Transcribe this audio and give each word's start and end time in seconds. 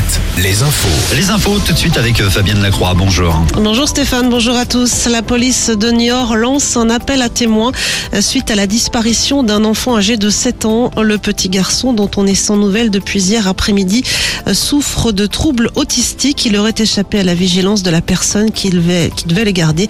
Alouette, 0.00 0.20
les 0.38 0.62
infos. 0.62 1.14
Les 1.16 1.30
infos 1.30 1.58
tout 1.58 1.72
de 1.72 1.78
suite 1.78 1.96
avec 1.96 2.20
euh, 2.20 2.30
Fabienne 2.30 2.62
Lacroix. 2.62 2.94
Bonjour. 2.94 3.38
Bonjour 3.54 3.88
Stéphane, 3.88 4.30
bonjour 4.30 4.56
à 4.56 4.64
tous. 4.64 5.06
La 5.06 5.22
police 5.22 5.68
de 5.68 5.90
Niort 5.90 6.36
lance 6.36 6.76
un 6.76 6.90
appel 6.90 7.22
à 7.22 7.28
témoins 7.28 7.72
euh, 8.14 8.20
suite 8.20 8.50
à 8.50 8.54
la 8.54 8.66
disparition 8.66 9.42
d'un 9.42 9.64
enfant 9.64 9.96
âgé 9.96 10.16
de 10.16 10.30
7 10.30 10.64
ans. 10.64 10.90
Le 11.00 11.18
petit 11.18 11.48
garçon 11.48 11.92
dont 11.92 12.10
on 12.16 12.26
est 12.26 12.34
sans 12.34 12.56
nouvelles 12.56 12.90
depuis 12.90 13.20
hier 13.20 13.46
après-midi 13.48 14.02
euh, 14.46 14.54
souffre 14.54 15.12
de 15.12 15.26
troubles 15.26 15.70
autistiques. 15.74 16.46
Il 16.46 16.56
aurait 16.56 16.74
échappé 16.78 17.18
à 17.20 17.24
la 17.24 17.34
vigilance 17.34 17.82
de 17.82 17.90
la 17.90 18.00
personne 18.00 18.52
qui 18.52 18.70
devait, 18.70 19.10
qui 19.14 19.26
devait 19.26 19.44
les 19.44 19.52
garder. 19.52 19.88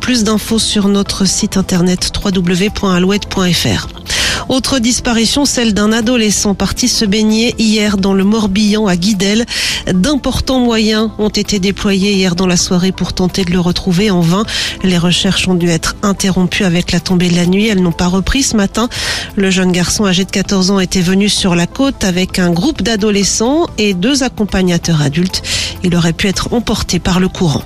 Plus 0.00 0.24
d'infos 0.24 0.58
sur 0.58 0.88
notre 0.88 1.24
site 1.26 1.56
internet 1.56 2.12
www.alouette.fr. 2.24 3.88
Autre 4.52 4.80
disparition, 4.80 5.46
celle 5.46 5.72
d'un 5.72 5.92
adolescent 5.92 6.54
parti 6.54 6.86
se 6.86 7.06
baigner 7.06 7.54
hier 7.56 7.96
dans 7.96 8.12
le 8.12 8.22
Morbihan 8.22 8.86
à 8.86 8.96
Guidel. 8.96 9.46
D'importants 9.90 10.60
moyens 10.60 11.08
ont 11.18 11.30
été 11.30 11.58
déployés 11.58 12.12
hier 12.12 12.34
dans 12.34 12.46
la 12.46 12.58
soirée 12.58 12.92
pour 12.92 13.14
tenter 13.14 13.46
de 13.46 13.50
le 13.50 13.60
retrouver 13.60 14.10
en 14.10 14.20
vain. 14.20 14.44
Les 14.84 14.98
recherches 14.98 15.48
ont 15.48 15.54
dû 15.54 15.70
être 15.70 15.96
interrompues 16.02 16.64
avec 16.64 16.92
la 16.92 17.00
tombée 17.00 17.30
de 17.30 17.36
la 17.36 17.46
nuit. 17.46 17.68
Elles 17.68 17.82
n'ont 17.82 17.92
pas 17.92 18.08
repris 18.08 18.42
ce 18.42 18.54
matin. 18.54 18.90
Le 19.36 19.50
jeune 19.50 19.72
garçon 19.72 20.04
âgé 20.04 20.26
de 20.26 20.30
14 20.30 20.70
ans 20.70 20.80
était 20.80 21.00
venu 21.00 21.30
sur 21.30 21.54
la 21.54 21.66
côte 21.66 22.04
avec 22.04 22.38
un 22.38 22.50
groupe 22.50 22.82
d'adolescents 22.82 23.68
et 23.78 23.94
deux 23.94 24.22
accompagnateurs 24.22 25.00
adultes. 25.00 25.40
Il 25.82 25.96
aurait 25.96 26.12
pu 26.12 26.28
être 26.28 26.52
emporté 26.52 26.98
par 26.98 27.20
le 27.20 27.30
courant. 27.30 27.62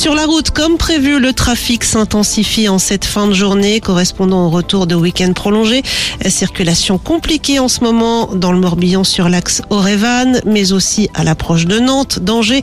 Sur 0.00 0.14
la 0.14 0.24
route, 0.24 0.48
comme 0.48 0.78
prévu, 0.78 1.20
le 1.20 1.34
trafic 1.34 1.84
s'intensifie 1.84 2.70
en 2.70 2.78
cette 2.78 3.04
fin 3.04 3.26
de 3.26 3.34
journée, 3.34 3.80
correspondant 3.80 4.46
au 4.46 4.48
retour 4.48 4.86
de 4.86 4.94
week-end 4.94 5.34
prolongé. 5.34 5.82
Circulation 6.26 6.96
compliquée 6.96 7.58
en 7.58 7.68
ce 7.68 7.84
moment 7.84 8.30
dans 8.34 8.50
le 8.50 8.58
Morbihan 8.58 9.04
sur 9.04 9.28
l'axe 9.28 9.60
Orévan, 9.68 10.40
mais 10.46 10.72
aussi 10.72 11.10
à 11.12 11.22
l'approche 11.22 11.66
de 11.66 11.78
Nantes, 11.78 12.18
d'Angers, 12.18 12.62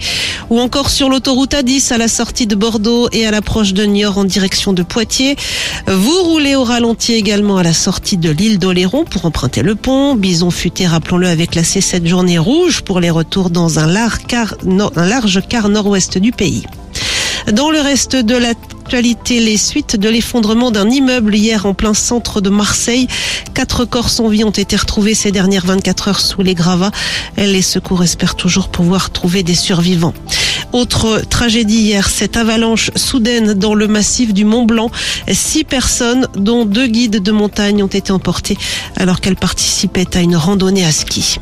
ou 0.49 0.59
encore 0.59 0.89
sur 0.89 1.09
l'autoroute 1.09 1.53
A10 1.53 1.93
à 1.93 1.99
la 1.99 2.07
sortie 2.07 2.47
de 2.47 2.55
Bordeaux 2.55 3.07
et 3.11 3.27
à 3.27 3.29
l'approche 3.29 3.73
de 3.73 3.85
Niort 3.85 4.17
en 4.17 4.23
direction 4.23 4.73
de 4.73 4.81
Poitiers. 4.81 5.35
Vous 5.85 6.23
roulez 6.23 6.55
au 6.55 6.63
ralenti 6.63 7.13
également 7.13 7.57
à 7.57 7.63
la 7.63 7.73
sortie 7.73 8.17
de 8.17 8.31
l'île 8.31 8.57
d'Oléron 8.57 9.05
pour 9.05 9.27
emprunter 9.27 9.61
le 9.61 9.75
pont. 9.75 10.15
Bison 10.15 10.49
futé, 10.49 10.87
rappelons-le, 10.87 11.27
avec 11.27 11.53
la 11.53 11.61
C7 11.61 12.03
journée 12.07 12.39
rouge 12.39 12.81
pour 12.81 12.99
les 12.99 13.11
retours 13.11 13.51
dans 13.51 13.77
un 13.77 13.85
large 13.85 14.23
quart, 14.27 15.69
nord-ouest 15.69 16.17
du 16.17 16.31
pays. 16.31 16.63
Dans 17.53 17.71
le 17.71 17.79
reste 17.79 18.17
de 18.17 18.35
l'actualité, 18.35 19.39
les 19.39 19.55
suites 19.55 19.95
de 19.95 20.09
l'effondrement 20.09 20.69
d'un 20.69 20.89
immeuble 20.89 21.33
hier 21.33 21.65
en 21.65 21.73
plein 21.73 21.93
centre 21.93 22.41
de 22.41 22.49
Marseille. 22.49 23.07
Quatre 23.53 23.85
corps 23.85 24.09
sans 24.09 24.27
vie 24.27 24.43
ont 24.43 24.51
été 24.51 24.75
retrouvés 24.75 25.13
ces 25.13 25.31
dernières 25.31 25.65
24 25.65 26.09
heures 26.09 26.19
sous 26.19 26.41
les 26.41 26.55
gravats. 26.55 26.91
Les 27.37 27.61
secours 27.61 28.03
espèrent 28.03 28.35
toujours 28.35 28.67
pouvoir 28.67 29.11
trouver 29.11 29.43
des 29.43 29.55
survivants. 29.55 30.13
Autre 30.73 31.21
tragédie 31.29 31.79
hier, 31.79 32.09
cette 32.09 32.35
avalanche 32.35 32.91
soudaine 32.97 33.53
dans 33.53 33.75
le 33.75 33.87
massif 33.87 34.33
du 34.33 34.43
Mont 34.43 34.65
Blanc. 34.65 34.91
Six 35.31 35.63
personnes, 35.63 36.27
dont 36.35 36.65
deux 36.65 36.87
guides 36.87 37.23
de 37.23 37.31
montagne, 37.31 37.81
ont 37.81 37.87
été 37.87 38.11
emportées 38.11 38.57
alors 38.97 39.21
qu'elles 39.21 39.37
participaient 39.37 40.17
à 40.17 40.19
une 40.19 40.35
randonnée 40.35 40.83
à 40.83 40.91
ski. 40.91 41.39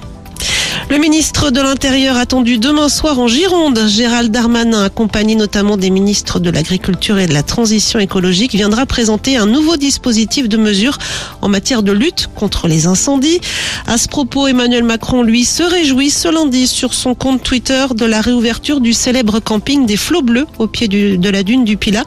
Le 0.87 0.99
ministre 0.99 1.49
de 1.49 1.59
l'Intérieur 1.61 2.15
attendu 2.15 2.59
demain 2.59 2.89
soir 2.89 3.17
en 3.17 3.27
Gironde, 3.27 3.87
Gérald 3.87 4.31
Darmanin, 4.31 4.83
accompagné 4.83 5.33
notamment 5.33 5.77
des 5.77 5.89
ministres 5.89 6.39
de 6.39 6.51
l'Agriculture 6.51 7.17
et 7.17 7.25
de 7.25 7.33
la 7.33 7.41
Transition 7.41 7.97
écologique, 7.97 8.53
viendra 8.53 8.85
présenter 8.85 9.35
un 9.35 9.47
nouveau 9.47 9.77
dispositif 9.77 10.47
de 10.47 10.57
mesures 10.57 10.99
en 11.41 11.49
matière 11.49 11.81
de 11.81 11.91
lutte 11.91 12.29
contre 12.35 12.67
les 12.67 12.85
incendies. 12.85 13.41
À 13.87 13.97
ce 13.97 14.07
propos, 14.07 14.45
Emmanuel 14.45 14.83
Macron, 14.83 15.23
lui, 15.23 15.43
se 15.43 15.63
réjouit 15.63 16.11
ce 16.11 16.27
lundi 16.27 16.67
sur 16.67 16.93
son 16.93 17.15
compte 17.15 17.41
Twitter 17.41 17.87
de 17.95 18.05
la 18.05 18.21
réouverture 18.21 18.79
du 18.79 18.93
célèbre 18.93 19.39
camping 19.39 19.87
des 19.87 19.97
Flots 19.97 20.21
Bleus 20.21 20.45
au 20.59 20.67
pied 20.67 20.87
de 20.87 21.29
la 21.29 21.41
dune 21.41 21.65
du 21.65 21.77
Pilat. 21.77 22.05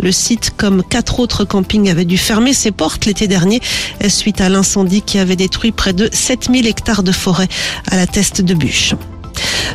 Le 0.00 0.10
site, 0.10 0.50
comme 0.56 0.82
quatre 0.82 1.20
autres 1.20 1.44
campings, 1.44 1.88
avait 1.88 2.04
dû 2.04 2.18
fermer 2.18 2.54
ses 2.54 2.72
portes 2.72 3.04
l'été 3.04 3.28
dernier 3.28 3.60
suite 4.08 4.40
à 4.40 4.48
l'incendie 4.48 5.02
qui 5.02 5.18
avait 5.18 5.36
détruit 5.36 5.70
près 5.70 5.92
de 5.92 6.08
7000 6.12 6.66
hectares 6.66 7.04
de 7.04 7.12
forêt 7.12 7.48
à 7.88 7.96
la 7.96 8.08
test 8.16 8.40
de 8.40 8.54
bûche. 8.54 8.94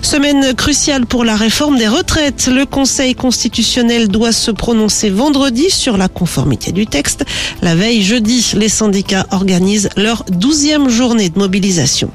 Semaine 0.02 0.56
cruciale 0.56 1.06
pour 1.06 1.24
la 1.24 1.36
réforme 1.36 1.78
des 1.78 1.88
retraites. 1.88 2.50
Le 2.52 2.66
Conseil 2.66 3.14
constitutionnel 3.14 4.08
doit 4.08 4.32
se 4.32 4.50
prononcer 4.50 5.12
vendredi 5.12 5.70
sur 5.70 5.96
la 5.96 6.08
conformité 6.08 6.72
du 6.72 6.88
texte. 6.88 7.24
La 7.62 7.76
veille, 7.76 8.02
jeudi, 8.02 8.54
les 8.56 8.68
syndicats 8.68 9.28
organisent 9.30 9.90
leur 9.96 10.24
douzième 10.24 10.90
journée 10.90 11.30
de 11.30 11.38
mobilisation. 11.38 12.10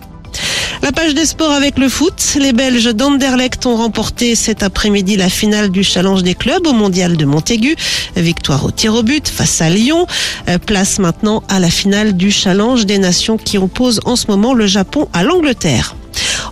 La 0.83 0.91
page 0.91 1.15
des 1.15 1.27
sports 1.27 1.53
avec 1.53 1.79
le 1.79 1.89
foot. 1.89 2.37
Les 2.41 2.53
Belges 2.53 2.93
d'Anderlecht 2.93 3.65
ont 3.67 3.77
remporté 3.77 4.35
cet 4.35 4.65
après-midi 4.65 5.17
la 5.17 5.29
finale 5.29 5.69
du 5.69 5.85
challenge 5.85 6.25
des 6.25 6.35
clubs 6.35 6.67
au 6.67 6.73
mondial 6.73 7.17
de 7.17 7.25
Montaigu. 7.25 7.77
Victoire 8.17 8.65
au 8.65 8.73
tir 8.73 8.95
au 8.95 9.05
but 9.05 9.29
face 9.29 9.61
à 9.61 9.71
Lyon. 9.71 10.09
Euh, 10.49 10.59
place 10.59 10.99
maintenant 10.99 11.45
à 11.49 11.61
la 11.61 11.71
finale 11.71 12.17
du 12.17 12.33
challenge 12.33 12.85
des 12.85 12.99
nations 12.99 13.37
qui 13.37 13.59
oppose 13.59 14.01
en 14.05 14.17
ce 14.17 14.27
moment 14.27 14.55
le 14.55 14.67
Japon 14.67 15.09
à 15.13 15.23
l'Angleterre. 15.23 15.95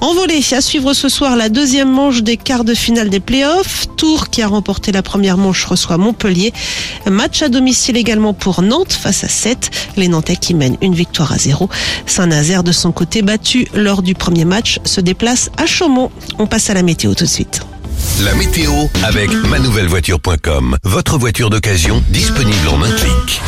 En 0.05 0.13
volée, 0.13 0.43
à 0.53 0.61
suivre 0.61 0.93
ce 0.93 1.09
soir 1.09 1.35
la 1.35 1.49
deuxième 1.49 1.91
manche 1.91 2.23
des 2.23 2.37
quarts 2.37 2.65
de 2.65 2.75
finale 2.75 3.09
des 3.09 3.21
playoffs. 3.21 3.87
Tours, 3.97 4.29
qui 4.29 4.43
a 4.43 4.47
remporté 4.47 4.93
la 4.93 5.03
première 5.03 5.39
manche, 5.39 5.65
reçoit 5.65 5.97
Montpellier. 5.97 6.53
Match 7.11 7.41
à 7.41 7.49
domicile 7.49 7.97
également 7.97 8.35
pour 8.35 8.61
Nantes 8.61 8.93
face 8.93 9.25
à 9.25 9.29
7. 9.29 9.71
Les 9.97 10.09
Nantais 10.09 10.37
qui 10.37 10.53
mènent 10.53 10.77
une 10.83 10.95
victoire 10.95 11.33
à 11.33 11.39
zéro. 11.39 11.71
Saint-Nazaire, 12.05 12.65
de 12.65 12.71
son 12.71 12.93
côté, 12.93 13.23
battu 13.23 13.67
lors 13.73 14.03
du 14.03 14.15
premier 14.15 14.45
match, 14.45 14.79
se 14.85 15.01
déplace 15.01 15.49
à 15.57 15.65
Chaumont. 15.65 16.11
On 16.39 16.47
passe 16.47 16.69
à 16.69 16.75
la 16.75 16.83
météo 16.83 17.15
tout 17.15 17.25
de 17.25 17.31
suite. 17.31 17.63
La 18.21 18.35
météo 18.35 18.73
avec 19.05 19.33
manouvellevoiture.com. 19.33 20.77
Votre 20.85 21.17
voiture 21.17 21.49
d'occasion 21.49 22.05
disponible 22.11 22.69
en 22.69 22.83
un 22.83 22.91
clic. 22.91 23.41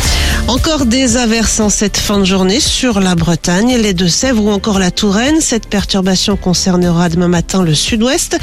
Encore 0.48 0.86
des 0.86 1.16
averses 1.16 1.60
en 1.60 1.68
cette 1.68 1.96
fin 1.96 2.18
de 2.18 2.24
journée 2.24 2.60
sur 2.60 3.00
la 3.00 3.14
Bretagne, 3.14 3.76
les 3.76 3.94
Deux-Sèvres 3.94 4.44
ou 4.44 4.50
encore 4.50 4.78
la 4.78 4.90
Touraine. 4.90 5.40
Cette 5.40 5.66
perturbation 5.66 6.36
concernera 6.36 7.08
demain 7.08 7.28
matin 7.28 7.62
le 7.62 7.74
sud-ouest. 7.74 8.38